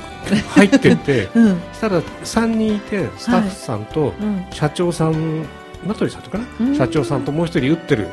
[0.55, 1.61] 入ってって うん。
[1.71, 4.45] そしたら3人いてスタッフさんとうん。
[4.51, 5.43] 社長さん
[5.85, 6.75] 名取さんとかな、うん。
[6.75, 8.07] 社長さんともう一人打ってる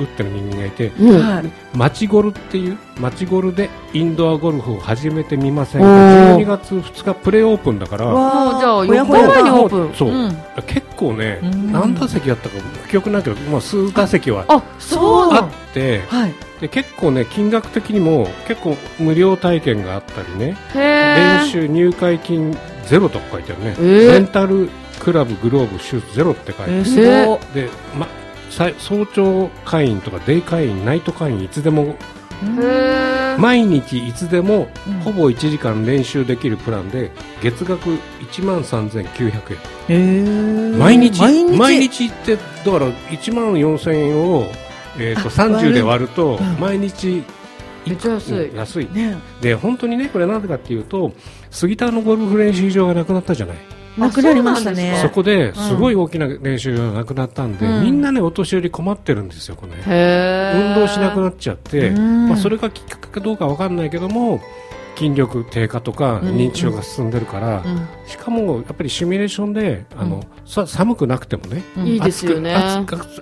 [0.00, 1.20] 打ってる人間がいてうん。
[1.20, 1.44] はい。
[1.74, 9.94] マチゴルっていうマチゴルでインドアゴルフを始めてみませんおかー12月2日プレーオープンだからわもうじゃあほや4ほやだ日前にオープン。
[9.94, 10.36] そう、うん。
[10.66, 11.72] 結構ねうん。
[11.72, 12.56] 何打席やったか
[12.90, 15.32] 記憶ないけど、まあ、数打席はあそう。
[15.32, 16.34] あってはい。
[16.60, 20.56] で結構ね金額的にも結構無料体験があったりね。
[20.74, 24.12] 練習入会金ゼロとか書いてあるね、えー。
[24.12, 27.52] レンタルクラブグローブシューズゼロって書いてある、えー。
[27.54, 28.08] で、ま、
[28.50, 31.94] さ早朝会員とかデイ会員ナイト会員いつでも
[33.38, 35.00] 毎日いつでもうん。
[35.00, 37.10] ほぼ1時間練習できるプランで
[37.42, 39.58] 月額1万3900円。
[39.88, 40.76] えー。
[40.76, 41.20] 毎日？
[41.20, 41.56] 毎日？
[41.56, 44.46] 毎日行ってだから1万4000円を、
[44.98, 46.60] えー、とあ30で割るとうん。
[46.60, 47.24] 毎日
[47.86, 48.48] めっちゃ安い。
[48.50, 48.88] うん安い。
[48.92, 49.16] ね。
[49.40, 51.12] で本当にねこれなぜかっていうと
[51.50, 53.56] 杉田のゴルフ練習場がなくなったじゃない、
[53.98, 54.98] なくなりましたね。
[55.02, 57.84] そこですごい大きな練習場がなくなったんで、うん。
[57.84, 62.28] みんなねお年寄り困ってるんですよこれ、へえ運動しなくなっちゃって、うん。
[62.28, 64.40] まあ、それがきっかけかどうかわかんないけども
[64.98, 67.88] 筋力低下とかうん認知症が進んでるから、うん。
[68.06, 71.62] しかもやっぱりシミュレーションであの、うんさ寒くなくてもね。
[71.76, 71.86] うん。
[71.86, 72.54] いいですよね。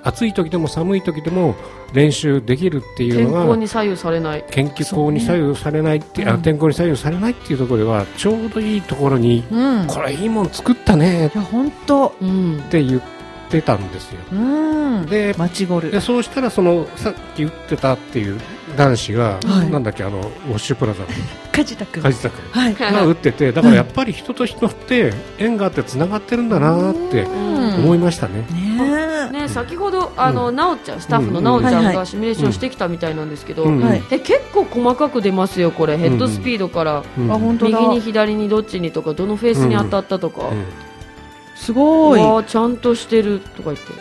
[0.04, 1.56] 暑い時でも寒い時でも
[1.92, 4.44] 練習できるっていう天のが候に左右されない。
[4.48, 9.42] 研究校に左右されないって、あ天候に左右されないっていうところではちょうどいいところに、
[9.88, 12.14] これいいもん作ったねや本当。
[12.20, 13.02] うんって言っ
[13.50, 14.20] てたんですよ。
[14.30, 14.36] う
[15.02, 15.06] ん。
[15.06, 18.40] でマチゴルでそうしたらそのさっき言ってたっていう
[18.76, 19.70] 男子が、はい。
[19.70, 21.08] なんだっけあのウォッシュプラザの
[21.56, 22.02] 梶田君。
[22.02, 22.50] 梶田君。
[22.50, 22.74] はい。
[22.74, 27.74] が打っててだからやっぱり人と人って縁があってつながってるんだなってうん。
[27.76, 28.46] 思いましたね。
[28.52, 29.30] ね。
[29.30, 31.44] ね、先ほどあの、うなおちゃんスタッフのうん。
[31.44, 33.82] なおちゃんがシミュレーションしてきたみたいなんですけど、うん。
[33.82, 35.96] はいで結構細かく出ますよこれ。
[35.96, 40.64] ヘッドスピードから、右に左にどっちにとかどのフェースに当たったとか、うん。
[41.54, 42.44] すごい。
[42.44, 43.92] ちゃんとしてるとか言って。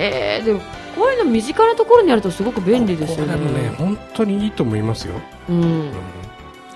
[0.00, 0.60] へえでも
[0.96, 3.34] こういうの身近なところにあるとすごく便利ですよね。
[3.34, 5.14] これもね本当にいいと思いますよ。
[5.48, 5.92] うん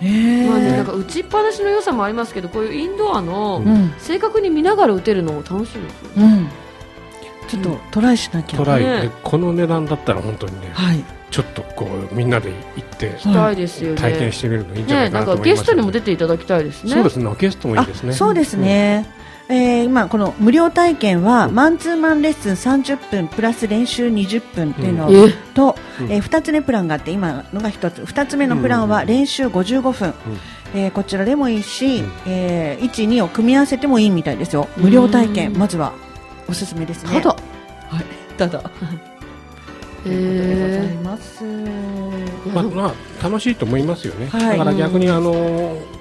[0.01, 3.95] まあね、なんか打ちっぱなしの良さもありますけどこういうインドアのうん。
[3.99, 6.21] 正確に見ながら打てるのも楽しいですよう。
[6.21, 6.49] ん。
[7.49, 8.57] ちょっとトライしなきゃ。
[8.57, 9.03] トライ、ね。
[9.03, 11.05] でこの値段だったら本当にねはい。
[11.31, 14.01] ちょっとこうみんなで行ってしたいですよね。
[14.01, 16.93] 体験してみるのいいんじゃなねないかなんとかゲストにも出ていただきたいですね。
[16.93, 18.11] そうですねゲストもいいですね。
[18.11, 19.07] あそうですね、
[19.49, 26.11] えー今この無料体験はマンツーマンレッスン30分プラス練習20分っていうのえと、うん。
[26.11, 28.03] え2つ目プランがあって今のが1つ。
[28.03, 30.15] 2つ目のプランは練習55分、
[30.75, 32.13] えーこちらでもいいし、うん。
[32.27, 34.69] えー1、2を組み合わせてもいいみたいですよ。
[34.79, 35.93] 無料体験うんまずは
[36.49, 37.21] おすすめですね。
[37.21, 37.31] ただ。
[37.31, 38.05] はい
[38.39, 38.59] ただ。
[38.59, 41.45] へということでございえます。
[42.55, 44.29] まあ、まあ楽しいと思いますよね。
[44.31, 44.59] はい。
[44.59, 45.33] だから逆にあの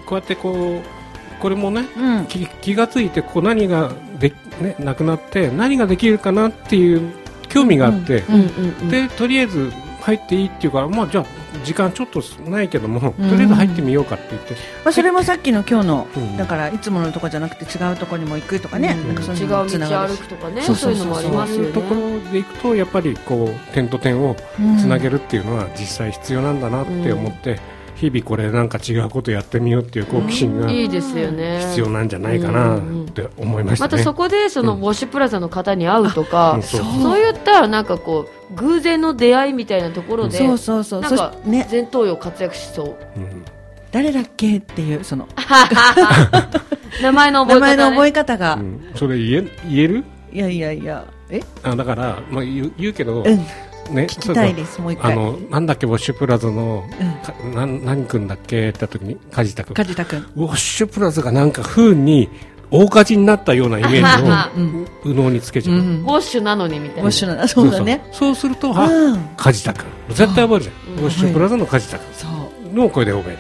[0.06, 1.03] こうやってこう
[1.44, 2.26] これもねうん。
[2.28, 7.12] 気気がついてこう何がで、ね、なくなって何ができるかなっていう
[7.50, 8.42] 興味があって、うんうん
[8.82, 11.26] うんでとりあえず入っていいっていうから、まあ、じゃあ
[11.64, 14.54] 時間ちょっとないけども、うんとりあえず入ってみようかって言って、
[14.84, 16.38] まあ、それもさっきの今日の、うん。
[16.38, 19.08] だからいつものとこじゃなくて違うとこにも行くとかね、うん。
[19.08, 24.36] なんかそういう違う道歩くとかねそうそうそうそういうのもありますよそういうとこねろでいくとやっぱりこう点と点を
[24.78, 27.60] つなげるっていうのは実際必要なんだなって思って、
[28.04, 31.60] 日々これなんか違うことやってみようっていう好奇心がいいですよね。
[31.70, 32.82] 必要なんじゃないかなっ
[33.14, 33.92] て思いましたね。
[33.94, 37.18] またそこでそのうんウォッシュプラザの方に会うとか、うんそう。
[37.18, 41.04] いったなんかこう偶然の出会いみたいなところでそうそうそう。
[41.06, 42.96] そなんか前頭葉活躍しそう。
[43.16, 43.46] うん。
[43.94, 45.26] 誰だっけっていうその。
[47.02, 48.92] 名前の覚え方、ね、名前の覚え方が、うん。
[48.96, 50.04] それ言え言える？
[50.34, 51.06] いやいやいや。
[51.30, 51.42] え？
[51.64, 53.46] あだから、まあ、言う言うけど、うん
[53.92, 55.12] ね、聞きたいですもう一回。
[55.12, 57.14] あのなんだっけウォッシュプラザの、うん。
[57.22, 62.30] かなん何君だっけって言った時に梶田君梶田君ウォッシュプラザがなんか不運に
[62.72, 64.88] 大火事になったようなイメージをうん。
[65.04, 67.04] 右脳につけちゃう、うんウォッシュなのにみたいな。
[67.04, 68.04] ウォッシュなそうだね。
[68.12, 69.30] そうするとあ、うん。
[69.38, 71.04] 梶田君絶対覚えるじゃん、うん。
[71.04, 72.28] ウォッシュプラザの梶田君そ
[72.72, 73.38] うの声で覚える。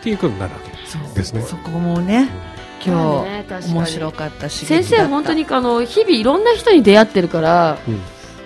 [0.00, 1.42] っていうことになるわけそうですね。
[1.42, 2.28] そこもね
[2.84, 8.00] 今まあね面白かった刺激だ先生本当にあの日々いろんな人に出会ってるからうん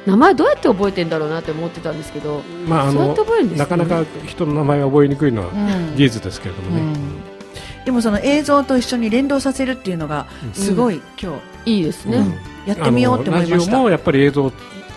[0.06, 3.56] 名前どうやって覚えてんだろうなって思ってたんですけどまああのね。
[3.56, 5.96] なかなか人の名前が覚えにくいのはうん。
[5.96, 7.84] 事実ですけれどもね、うん。
[7.84, 12.24] でもその映像と一緒に連動させるっていうのがすごい今いいですね、うん。
[12.64, 14.52] 日やってみようって思いましあのラジオたもやっぱり映像を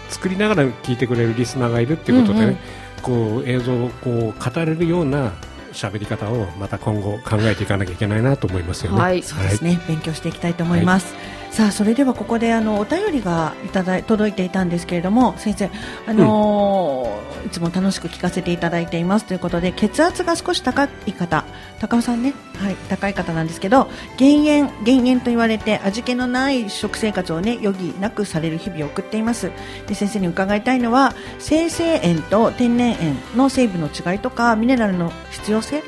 [0.10, 3.38] 作りながら聞いてくれるリスナーがいるっていうことでね、うんうん。
[3.38, 5.32] こう映像をこう語れるような
[5.74, 9.00] 喋り方をまた今後考えていかなきゃいけないなと思いますよね。
[9.00, 9.24] はい。
[9.24, 11.16] そうですね、勉強していきたいと思います。
[11.52, 15.70] さあ、それではここであのお便りがいただい届いていたんですけれども、先生、
[16.08, 21.46] あのーいつも楽しく聞かせていただいていますということで、血圧が少し高い方、
[21.80, 29.52] 高尾さんね、はい、高い方なんですけど、減塩、減塩と言われて味気のない食生活をね、余儀なくされる日々を送っています。
[29.88, 35.84] で、先生に伺いたいのは、生成塩と天然塩の成分の違いとか、ミネラルの必要性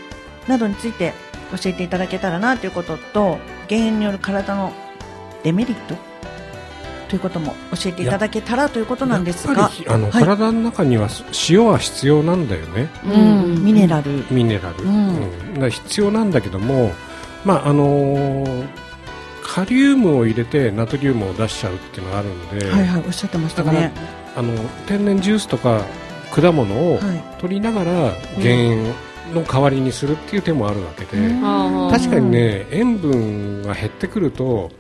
[0.48, 1.14] などについて
[1.52, 4.74] 教えていただけたらなということと減塩による体の
[5.44, 5.96] デメリット？
[7.10, 10.12] ということも教えていただけたらということなんですやっがぱりあの、はい。
[10.14, 11.10] 体の中には
[11.50, 12.90] 塩は必要なんだよね。
[13.04, 13.66] うん。
[13.66, 14.24] ミネラル。
[14.32, 15.54] ミネラル、うん。
[15.54, 16.94] だから必要なんだけども、
[17.44, 18.68] まああのー
[19.44, 23.94] カリウムを入れてナトリウムを出しちゃうっていうのがあるんで、はいはいおっしゃってましただから、ね
[24.34, 24.54] あの
[24.88, 25.84] 天然ジュースとか
[26.34, 27.22] 果物をはい。
[27.40, 28.86] 取りながら減
[29.28, 31.92] 塩の代わりにするっていう手もあるわけで、うん。
[31.92, 34.72] 確かにね塩分が減ってくると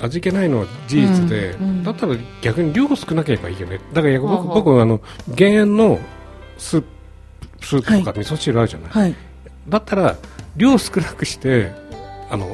[0.00, 1.82] 味気ないのは事実で、うんうん。
[1.82, 3.80] だったら逆に量少なければいいよね。
[3.92, 5.98] だから僕,、僕あの減塩の
[6.58, 6.82] スー
[7.60, 9.14] プスープとかは味噌汁あるじゃない、はい。
[9.68, 10.16] だったら
[10.56, 11.72] 量少なくして
[12.30, 12.50] あの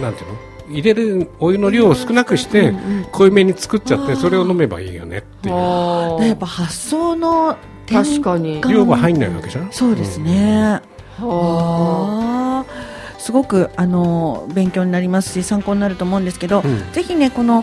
[0.00, 0.38] なんていうの？
[0.70, 2.74] 入れるお湯の量を少なくして
[3.12, 5.54] 濃いめに作っちゃってそれを飲めばいいよねっていう。
[5.54, 7.56] やっぱ発想の
[7.86, 8.60] 転確かに。
[8.60, 9.72] 換量は入んないわけじゃん？
[9.72, 10.80] そうですね、
[11.16, 12.97] はああ
[13.28, 16.92] すごくあの勉強になりますし参考になると思うんですけど、うん。
[16.92, 17.62] ぜひねこの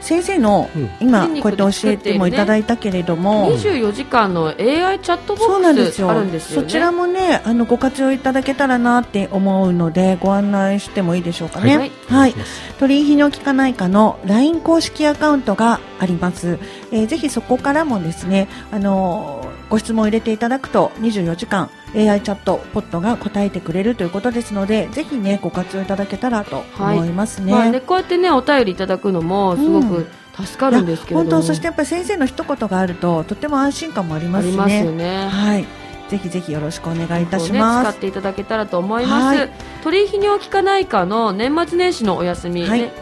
[0.00, 0.90] 先生のうん。
[0.98, 6.08] 今こうやって教えてもいただいたけれども、24時間の AI チャットボそうなんですよ。
[6.08, 6.66] ックスあるんですよね。
[6.66, 11.76] そちらもねあのご活用いただけたらなって思うのでご案内してもいいでしょうかね。
[11.76, 11.92] はい。
[12.08, 12.34] はい。
[12.80, 16.58] 鳥居泌尿器科内科の LINE 公式アカウントがあります、
[16.92, 27.52] えーぜひそこからもですね、あのーご質問を入れていただくと24時間 AI チャットポットが答えてくれるということですのでぜひねご活用いただけたらと思いますね。
[27.52, 35.24] まあね、こうやってねお便りいただくのもすごく助かるんですけれど本当そしてやっぱり先生の一言があるととても安心感もありますしありますよね。
[35.24, 35.28] ね。
[35.28, 35.66] はい。
[36.10, 37.88] ぜひぜひよろしくお願いいたしね、ます。
[37.92, 39.50] 使っていただけたらと思います、はい
[39.82, 42.92] 鳥居泌尿器科内科の年末年始のお休み、ねはい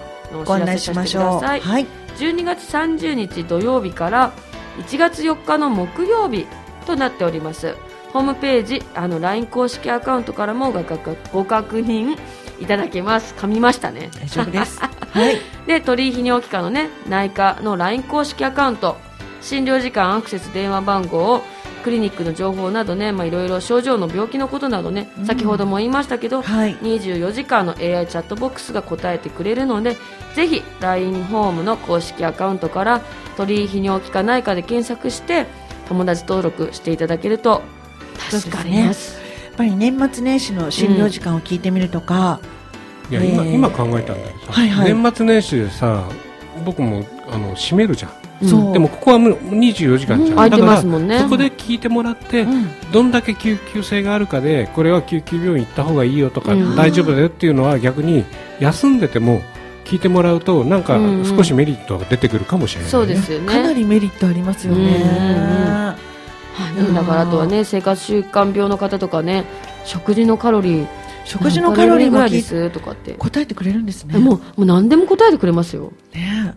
[0.44, 1.44] ご案内しましょう。
[1.44, 1.86] はい。
[2.20, 4.32] 12月30日土曜日から
[4.78, 6.46] 1月4日の木曜日
[6.86, 7.76] となっております
[8.12, 12.18] ホームページあの LINE 公式アカウントからもご確ご確認
[12.60, 14.80] いただけます噛みましたね大丈夫です。
[14.84, 15.38] はい。
[15.66, 18.96] で鳥居泌尿器科のね内科の LINE 公式アカウント
[19.40, 21.42] 診療時間アクセス電話番号を
[21.80, 25.26] クリニックの情報などねまあいろいろ症状の病気のことなどね、うん。
[25.26, 26.76] 先ほども言いましたけど、はい。
[26.76, 29.96] 24時間の AI チャットボックスが答えてくれるので
[30.34, 33.00] ぜひ LINE ホームの公式アカウントから
[33.36, 35.46] 鳥居泌尿器科内科で検索して
[35.88, 37.62] 友達登録していただけると
[38.30, 39.18] 助かります。
[39.46, 42.40] やっぱり年末年始の診療時間を聞いてみるとか、
[43.10, 43.54] いや今,、えー。
[43.54, 44.94] 今考えたんだけどさ、はいはい。
[44.94, 46.08] 年末年始でさ
[46.64, 50.34] 僕もあの閉めるじゃんでもここはもう24時間じゃん、うん。
[50.36, 51.18] 空いてだからますもんね。
[51.18, 52.68] そこで聞いてもらって、うん。
[52.90, 56.76] どんだけ救急性があるかでこれは救急病院行った方がいいよとか、うん。
[56.76, 58.24] 大丈夫だよっていうのは逆に
[58.58, 59.42] 休んでても
[59.84, 62.90] 聞いてもらうとなんか少しメリットが出てくるかもしれない、ね。
[62.90, 63.46] そうですよね。
[63.46, 64.84] かなりメリットありますよね。
[64.84, 66.82] うん。
[66.82, 66.88] うん。
[66.88, 66.92] うん。
[66.92, 69.44] はい、だからあとはね生活習慣病の方とかね
[69.84, 70.86] 食事のカロリー。
[71.26, 73.12] 食事のカロリー何カぐらいでとかって。
[73.12, 74.18] 答えてくれるんですね。
[74.18, 75.92] もうもう何でも答えてくれますよ。
[76.12, 76.54] ね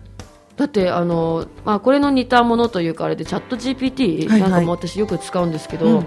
[0.56, 4.50] だってあの、まあ、これの似たものというかあれでチャット GPT はいはい。
[4.50, 6.06] なんかも私よく使うんですけど、うん。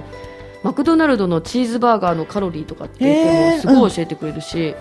[0.64, 4.76] マクドナルドのチーズバーガーのカロリーとかって言ってもすごい教えてくれるし、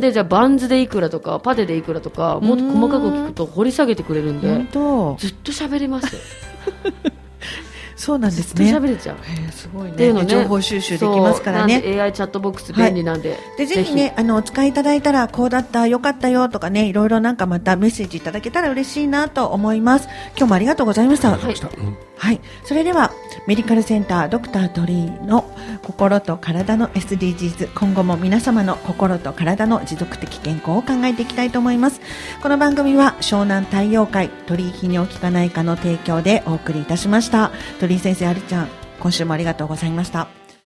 [0.00, 4.48] でじゃあバンズでいくらとかパテでいくらとかもっと細かく聞くと掘り下げてくれるんで
[5.18, 6.20] ずっと喋れますよ
[8.04, 8.70] そうなんですね。
[8.70, 9.16] 喋れちゃう、
[9.50, 10.26] すごいっていうのね。
[10.26, 11.76] ね情報収集できますからね。
[12.02, 20.08] AI チャットボックス便利なんで、でぜひねあのお使いいただいたらこうだったよかったよとかねいろいろなんかまたメッセージいただけたら嬉しいなと思います。
[20.36, 21.30] 今日もありがとうございました。
[21.30, 21.68] わかりました。
[21.68, 21.96] うん。
[22.18, 22.40] はい。
[22.64, 23.10] それでは
[23.46, 25.50] メディカルセンタードクタートリーの
[25.82, 32.02] 心と体の SDGs 今後も皆様の心と体の持続的健康を考えていきたいと思います。
[32.42, 37.50] この番組は湘南太陽会鳥居泌尿器科内科の提供でお送りいたしました。
[37.80, 38.68] 鳥居先生ありちゃん
[39.00, 40.43] 今週もありがとうございました。